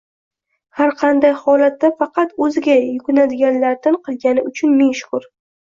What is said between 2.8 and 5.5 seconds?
yukinadiganlardan qilgani uchun ming shukr!